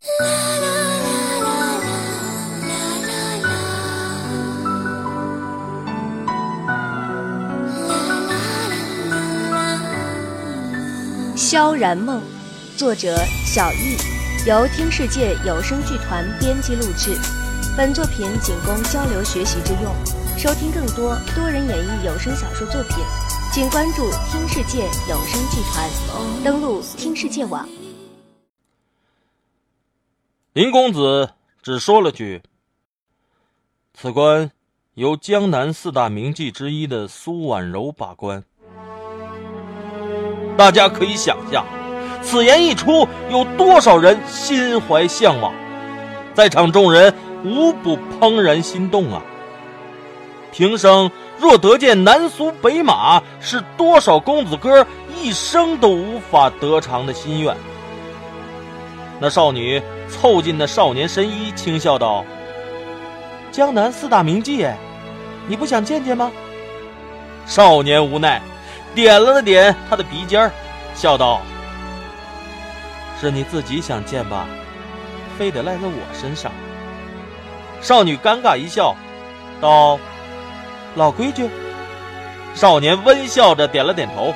[11.36, 12.22] 《萧然梦》，
[12.78, 13.98] 作者小易，
[14.48, 17.14] 由听世界有声剧团编辑录制。
[17.76, 19.94] 本作品仅供交流学习之用。
[20.38, 22.96] 收听更多多人演绎有声小说作品，
[23.52, 25.86] 请关注听世界有声剧团，
[26.42, 27.68] 登录听世界网。
[30.52, 31.30] 林公子
[31.62, 32.42] 只说了句
[33.94, 34.50] ：“此关
[34.94, 38.42] 由江南四大名妓之一的苏婉柔把关。”
[40.58, 41.64] 大家可以想象，
[42.20, 45.54] 此言一出，有多少人心怀向往，
[46.34, 49.22] 在场众人无不怦然心动啊！
[50.50, 51.08] 平生
[51.38, 57.56] 若得见南苏北马，是多少公子哥一生都无法得偿的心愿。
[59.20, 59.80] 那少女
[60.10, 62.24] 凑近那少年神医，轻笑道
[63.50, 64.76] ：“江南四大名妓，哎，
[65.48, 66.30] 你不想见见吗？”
[67.46, 68.42] 少年无奈。
[68.92, 70.50] 点了点他的鼻尖
[70.96, 71.40] 笑道
[73.20, 74.48] ：“是你自己想见吧，
[75.38, 76.50] 非得赖在我身上。”
[77.80, 78.96] 少女尴尬一笑，
[79.60, 79.96] 道
[80.96, 81.48] ：“老规矩。”
[82.52, 84.34] 少年温笑着点了点头，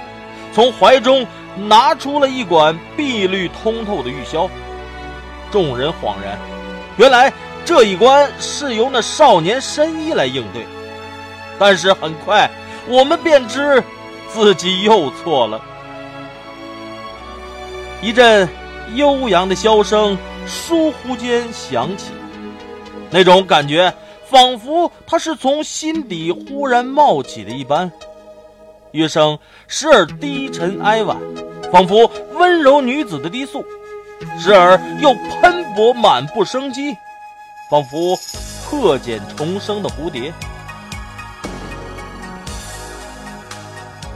[0.52, 4.48] 从怀中拿出了一管碧绿通透的玉箫。
[5.55, 6.36] 众人恍然，
[6.97, 7.33] 原来
[7.64, 10.66] 这一关是由那少年深衣来应对。
[11.61, 12.50] 但是很快，
[12.88, 13.80] 我们便知。
[14.33, 15.62] 自己又错了。
[18.02, 18.48] 一阵
[18.96, 22.06] 悠扬的箫声疏忽间响起，
[23.12, 23.94] 那种感觉
[24.28, 27.92] 仿佛它是从心底忽然冒起的一般。
[28.91, 31.16] 乐声时而低沉哀婉，
[31.70, 33.62] 仿佛温柔女子的低诉；
[34.39, 36.97] 时而又喷薄满布生机，
[37.70, 38.19] 仿佛
[38.65, 40.33] 破茧重生的蝴蝶。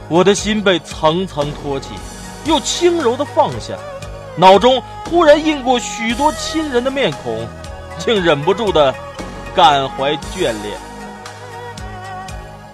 [0.07, 1.89] 我的心被层层托起，
[2.45, 3.75] 又轻柔的放下，
[4.35, 7.47] 脑中忽然映过许多亲人的面孔，
[7.99, 8.93] 竟忍不住的
[9.55, 10.77] 感怀眷恋。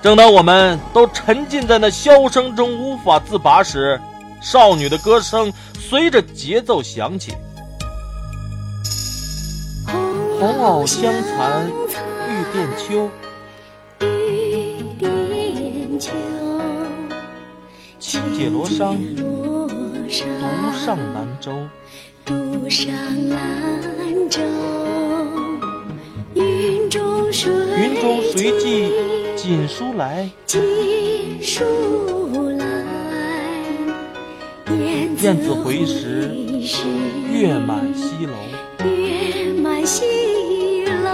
[0.01, 3.99] 正当我们都沉浸在那箫声中无法自拔时，
[4.45, 7.33] 少女的歌声随着节奏响起
[10.39, 11.67] ：“红藕香残
[12.29, 13.09] 玉簟秋。”
[17.99, 19.67] 轻解罗裳，独
[20.77, 21.51] 上兰舟。
[22.23, 22.93] 独上
[23.29, 24.39] 兰舟，
[26.35, 28.91] 云中谁，云中随寄
[29.35, 30.29] 锦书来。
[30.45, 30.61] 锦
[31.41, 32.24] 书
[35.25, 36.29] 雁字回时，
[37.31, 38.33] 月满西楼。
[38.85, 41.09] 月满西楼。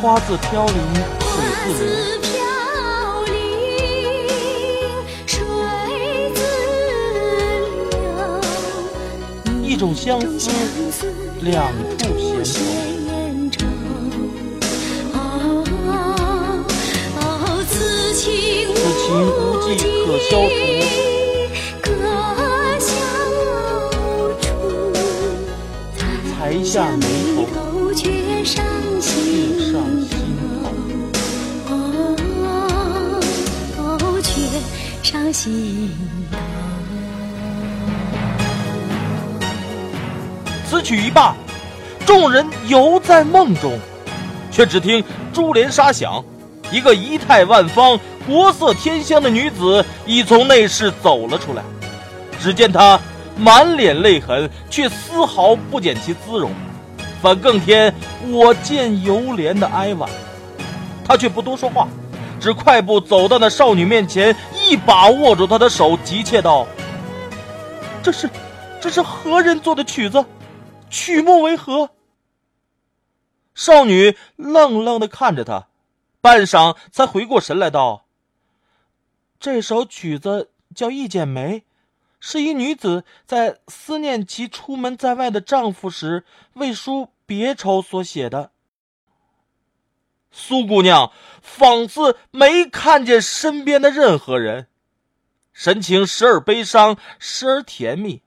[0.00, 0.76] 花自飘零，
[1.18, 1.28] 水
[1.74, 1.82] 自
[2.22, 2.30] 流。
[9.64, 10.52] 一种相思，
[11.40, 12.85] 两处闲
[20.06, 20.54] 可消除，
[26.30, 27.04] 才下眉
[27.52, 28.64] 头，却上
[29.00, 29.80] 心头。
[35.02, 35.90] 伤心
[40.68, 41.34] 此曲一罢，
[42.04, 43.76] 众人犹在梦中，
[44.52, 45.02] 却只听
[45.32, 46.24] 珠帘沙响，
[46.70, 51.62] 一个仪态万方、国色天香的女子已从内室走了出来。
[52.40, 53.00] 只见她
[53.36, 56.50] 满脸泪痕，却丝毫不减其姿容，
[57.22, 57.94] 反更添
[58.28, 60.08] 我见犹怜的哀婉。
[61.04, 61.88] 她却不多说话。
[62.38, 66.66] 只快步走到那少女面前，一把握住她的手，急切道
[68.02, 68.28] ：“这是，
[68.78, 70.24] 这是何人做的曲子？
[70.90, 71.90] 曲目为何？”
[73.54, 75.66] 少女愣愣的看着他，
[76.20, 78.04] 半晌才回过神来道
[79.38, 81.60] ：“这首曲子叫《一剪梅》，
[82.18, 86.24] 是一女子在思念其出门在外的丈夫时，
[86.54, 88.50] 为书别愁所写的。”
[90.30, 94.68] 苏姑娘仿似没看见身边的任何人，
[95.54, 98.22] 神情时而悲伤，时而甜蜜，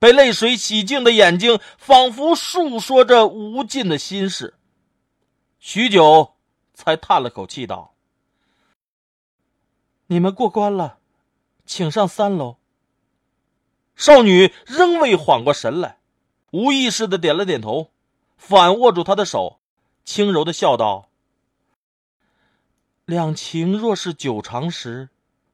[0.00, 4.54] 被泪水洗净的眼睛仿佛诉说着无尽的心事。
[5.60, 6.34] 许久，
[6.74, 7.93] 才叹了口气道
[10.06, 10.98] ：“你们过关了，
[11.64, 12.56] 请上三楼。
[13.96, 15.98] 少女仍未缓过神来，
[16.50, 17.90] 无意识的点了点头，
[18.36, 19.60] 反握住他的手，
[20.04, 21.08] 轻柔的笑道
[23.06, 25.08] ：“两情若是久长时，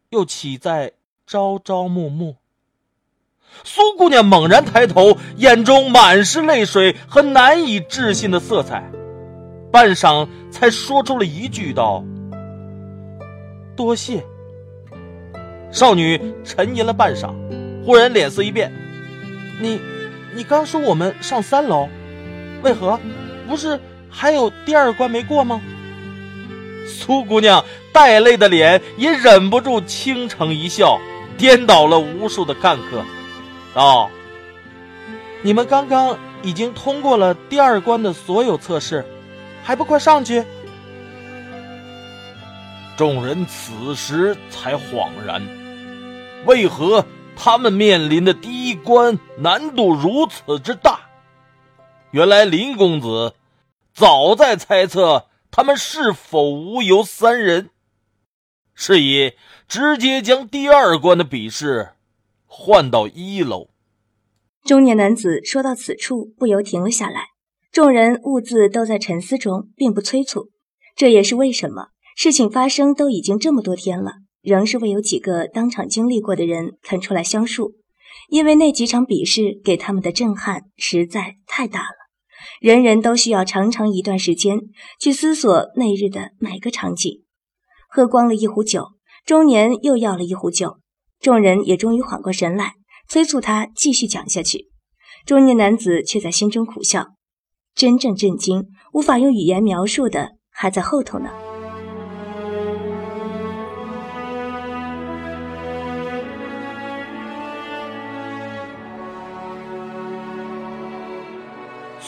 [0.08, 0.94] 又岂在
[1.26, 2.36] 朝朝暮暮？”
[3.62, 8.90] 苏姑娘猛然抬头，眼中满是泪水和难以置信的色彩，
[9.70, 12.02] 半晌才说出了一句道
[13.76, 14.24] ：“多谢。”
[15.70, 17.30] 少女沉吟了半晌，
[17.84, 18.72] 忽然脸色一变
[19.60, 19.80] ：“你，
[20.34, 21.88] 你刚说我们上三楼，
[22.62, 22.98] 为何？
[23.48, 23.78] 不是
[24.10, 25.60] 还有第二关没过吗？”
[26.88, 30.98] 苏姑娘带泪的脸也忍不住倾城一笑，
[31.38, 33.04] 颠倒了无数的看客。
[33.72, 34.10] 道
[35.42, 39.04] ：“你们刚刚已经通过了第二关的所有测试，
[39.62, 40.42] 还不快上去？”
[43.00, 45.42] 众人此时才恍然，
[46.44, 51.08] 为何他们面临的第一关难度如此之大？
[52.10, 53.32] 原来林公子
[53.94, 57.70] 早在猜测他们是否无由三人，
[58.74, 59.32] 是以
[59.66, 61.92] 直接将第二关的比试。
[62.44, 63.70] 换到一楼，
[64.62, 67.28] 中年男子说到此处，不由停了下来。
[67.72, 70.50] 众人兀自都在沉思中，并不催促。
[70.94, 77.76] 这也是为什么事情发生都已经这么多天了，仍是未有几个当场经历过的人肯出来相述。
[78.28, 81.96] 因为那几场比试给他们的震撼实在太大了，
[82.60, 84.58] 人人都需要长长一段时间
[85.00, 87.22] 去思索那日的每个场景。
[87.88, 88.88] 喝光了一壶酒，
[89.24, 90.76] 中年又要了一壶酒。
[91.20, 92.74] 众人也终于缓过神来，
[93.08, 94.68] 催促他继续讲下去。
[95.24, 97.14] 中年男子却在心中苦笑，
[97.74, 101.30] 真正震惊、无法用语言描述的还在后头呢。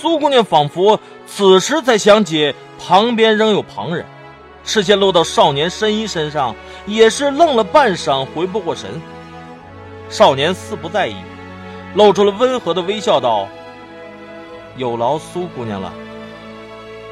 [0.02, 4.04] 苏姑娘仿佛此时才想起旁边仍有旁人。
[4.64, 6.56] 视线落到少年申一身上，
[6.86, 9.00] 也是愣了半晌，回不过神。
[10.08, 11.14] 少年似不在意，
[11.94, 13.46] 露出了温和的微笑，道
[14.76, 15.92] ：“有劳苏姑娘了。”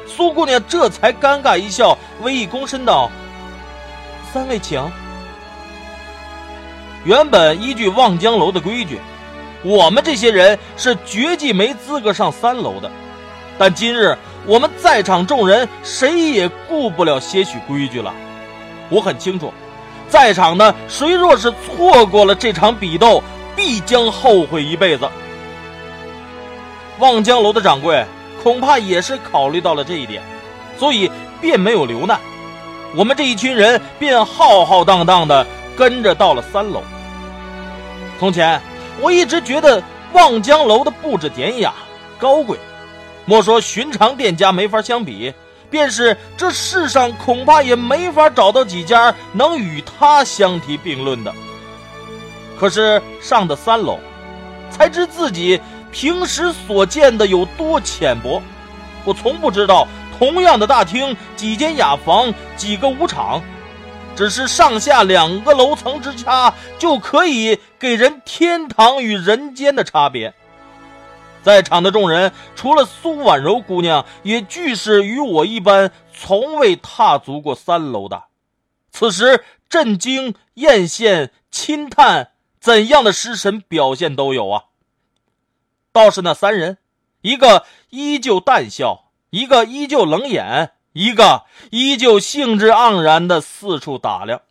[0.05, 3.09] 苏姑娘这才尴尬一笑，微一躬身道
[4.33, 4.85] ：“三位请。”
[7.05, 8.99] 原本依据望江楼的规矩，
[9.63, 12.89] 我们这些人是绝技没资格上三楼的，
[13.57, 14.17] 但今日。
[14.47, 18.11] 我们在场众人谁也顾不了些许规矩了。
[18.89, 19.53] 我很清楚，
[20.09, 23.23] 在场的谁若是错过了这场比斗，
[23.55, 25.07] 必将后悔一辈子。
[26.97, 28.03] 望江楼的掌柜
[28.41, 30.23] 恐怕也是考虑到了这一点，
[30.75, 32.19] 所以便没有留难。
[32.95, 35.45] 我们这一群人便浩浩荡荡的
[35.77, 36.81] 跟着到了三楼。
[38.19, 38.59] 从前
[38.99, 39.81] 我一直觉得
[40.13, 41.73] 望江楼的布置典雅
[42.19, 42.57] 高贵。
[43.25, 45.33] 莫说寻常店家没法相比，
[45.69, 51.33] 便是这世上恐怕也没法找到几家能与他相提并论的。
[52.59, 53.99] 可是上的三楼，
[54.69, 55.59] 才知自己
[55.91, 58.41] 平时所见的有多浅薄。
[59.05, 59.87] 我从不知道，
[60.19, 63.41] 同样的大厅，几间雅房，几个舞场，
[64.15, 70.33] 只是上下两个楼层之差，就可以给人天堂与人间的差别。
[71.43, 78.25] 在场的众人，除了苏婉柔姑娘，也俱是与我一般，从未踏足过三楼的。
[78.91, 84.65] 此时，震惊、艳羡、轻叹，怎样的失神表现都有啊。
[85.91, 86.77] 倒是那三人，
[87.21, 94.41] 一个依旧淡笑，一个依旧冷眼，一个依旧兴致盎然的四处打量。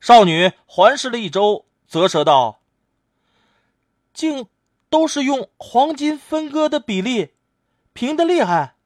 [0.00, 2.60] 少女环视了一周，啧舌道
[4.14, 4.46] ：“竟。”
[4.90, 7.34] 都是用黄金分割的比例，
[7.92, 8.76] 平的厉害。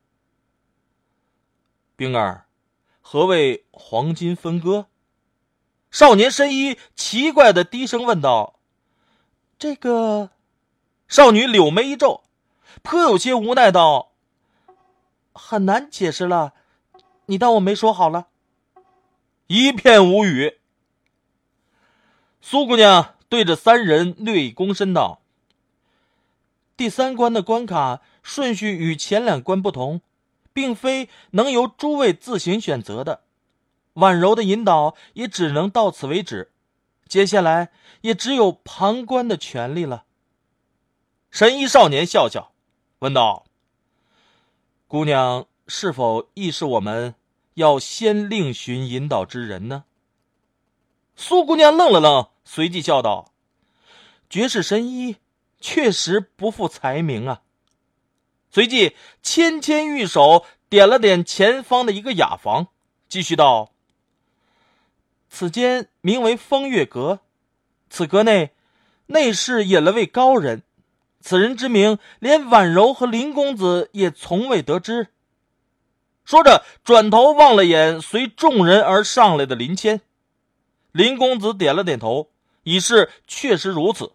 [1.95, 2.47] 冰儿，
[3.01, 4.87] 何谓黄金分割？
[5.93, 8.59] 少年深衣奇怪的低声问道
[9.57, 10.31] ：“这个。”
[11.07, 12.25] 少女柳眉一皱，
[12.83, 14.11] 颇有些无奈道
[15.33, 16.55] ：“很难解释了，
[17.27, 18.29] 你当我没说好了。”
[19.49, 20.59] 一片无语。
[22.41, 25.21] 苏姑娘对着三人略一躬身道。
[26.77, 30.01] 第三关的关卡顺序与前两关不同，
[30.53, 33.23] 并非能由诸位自行选择的。
[33.95, 36.51] 婉柔的引导也只能到此为止，
[37.07, 37.71] 接下来
[38.01, 40.05] 也只有旁观的权利了。
[41.31, 42.53] 神医少年笑笑，
[43.01, 43.45] 问道
[44.93, 47.15] ：“姑娘是否亦是我们
[47.55, 49.85] 要先另寻引导之人呢？”
[51.17, 53.33] 苏姑娘愣了愣，随即笑道
[54.29, 55.17] ：“绝世神医
[55.59, 57.41] 确实不负才名啊。”
[58.53, 62.67] 随即纤纤玉手点了点前方的一个雅房，
[63.09, 63.73] 继续道
[65.31, 67.21] ：“此间名为风月阁，
[67.89, 68.51] 此阁内
[69.07, 70.63] 内室引了位高人，
[71.23, 75.09] 此人之名连婉柔和林公子也从未得知。”
[76.25, 80.03] 说着，转头望了眼随众人而上来的林谦。
[80.93, 82.29] 林公子点了点头，
[82.65, 84.13] 已是确实如此。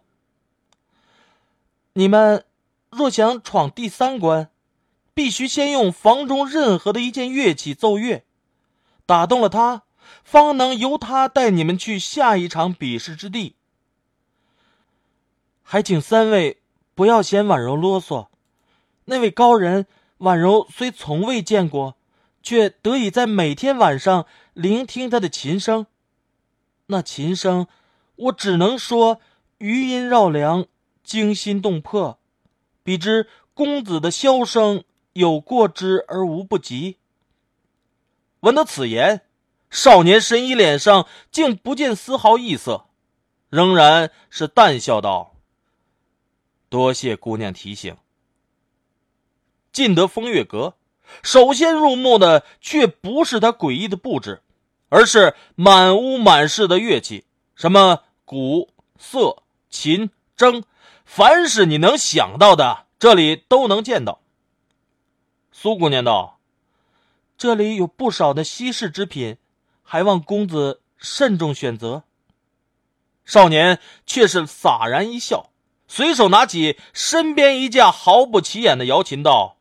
[1.94, 2.44] 你们
[2.90, 4.48] 若想闯第三关，
[5.12, 8.24] 必须先用房中任何的一件乐器奏乐，
[9.04, 9.82] 打动了他，
[10.22, 13.56] 方能由他带你们去下一场比试之地。
[15.62, 16.62] 还请三位
[16.98, 18.26] 不要嫌婉柔啰嗦，
[19.04, 19.86] 那位高人，
[20.16, 21.96] 婉柔虽从未见过，
[22.42, 25.86] 却得以在每天晚上聆听他的琴声。
[26.86, 27.68] 那琴声，
[28.16, 29.20] 我只能说
[29.58, 30.66] 余音绕梁，
[31.04, 32.18] 惊心动魄，
[32.82, 36.96] 比之公子的箫声有过之而无不及。
[38.40, 39.20] 闻得此言，
[39.70, 42.86] 少年神医脸上竟不见丝毫异色，
[43.50, 45.36] 仍然是淡笑道
[46.68, 47.96] ：“多谢姑娘提醒。”
[49.72, 50.74] 进得风月阁，
[51.22, 54.42] 首先入目的却不是他诡异的布置。
[54.90, 60.64] 而是满屋满室的乐器，什么鼓、瑟、琴、筝，
[61.04, 64.22] 凡是你能想到的，这里都能见到。
[65.52, 66.40] 苏姑娘道
[67.36, 69.36] ：“这里有不少的稀世之品，
[69.82, 72.04] 还望公子慎重选择。”
[73.26, 75.50] 少年却是洒然一笑，
[75.88, 79.56] 随手拿起身边一架毫不起眼的瑶琴，道：“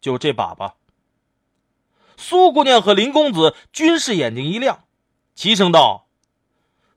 [0.00, 0.76] 就这把吧。”
[2.16, 4.84] 苏姑娘和林公子均是眼睛一亮，
[5.34, 6.06] 齐声道：“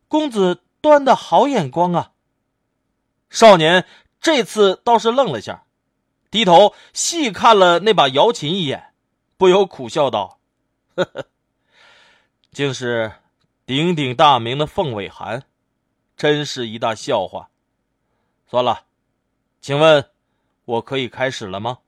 [0.08, 2.12] 公子端的好眼光啊！”
[3.32, 3.88] 少年
[4.22, 5.64] 这次倒是愣了下，
[6.30, 8.94] 低头细看了那把瑶琴一眼，
[9.38, 10.40] 不由苦笑道
[10.96, 11.26] ：“呵呵，
[12.52, 13.14] 竟是
[13.66, 15.44] 鼎鼎大名的凤尾寒，
[16.16, 17.50] 真是一大笑话。”
[18.54, 18.84] 算了，
[19.62, 20.12] 请问，
[20.66, 21.80] 我可以开始了吗？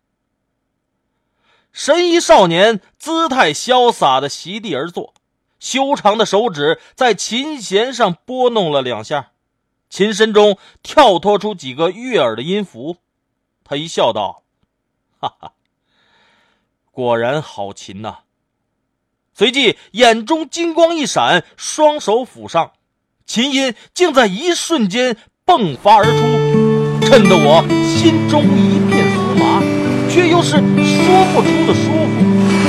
[1.71, 5.13] 神医少年姿态潇洒的席地而坐，
[5.59, 9.33] 修长的手指在琴弦上拨弄了两下，
[9.91, 12.97] 琴身中跳脱出几个悦耳的音符。
[13.63, 14.41] 他一笑道
[15.21, 15.53] ：“哈哈，
[16.89, 18.21] 果然好琴呐！”
[19.37, 22.71] 随即眼中金光一闪，双手抚上，
[23.27, 26.44] 琴音竟在一瞬间迸发而出，
[27.15, 29.63] 震得我心中一片酥麻。
[30.09, 32.64] 却又是说不出的舒服。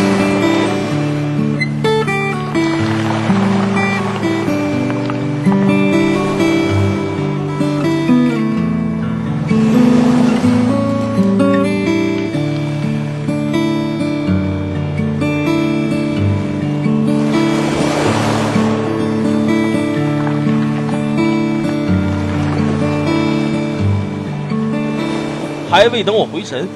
[25.76, 26.66] 还未等我回神。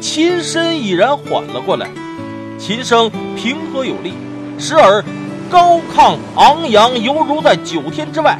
[0.00, 1.86] 琴声已然缓了过来，
[2.56, 4.14] 琴声平和有力，
[4.58, 5.04] 时而
[5.50, 8.38] 高亢昂扬，犹如在九天之外；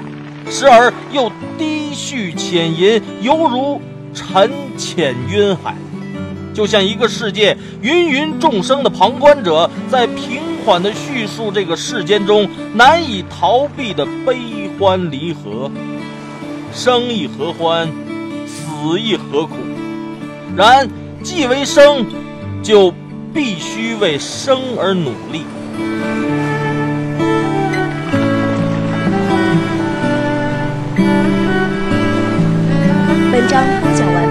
[0.51, 3.83] 时而又低叙浅吟，犹如
[4.15, 5.77] 沉潜云海。
[6.55, 15.71] 就像一个世界芸芸众生的旁观者，在平缓地叙述这个世间中难以逃避的悲欢离合。
[16.73, 17.87] 生亦何欢，
[18.47, 19.55] 死亦何苦？
[20.59, 20.89] 然
[21.23, 22.05] 既为生
[22.65, 22.93] 就
[23.33, 25.45] 必须为生而努力。
[33.31, 34.28] 本章播讲完